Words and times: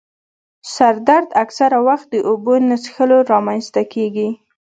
سر 0.73 0.95
درد 1.07 1.27
اکثره 1.43 1.79
وخت 1.87 2.07
د 2.11 2.15
اوبو 2.29 2.53
نه 2.69 2.75
څیښلو 2.83 3.17
رامنځته 3.33 3.81
کېږي. 3.93 4.29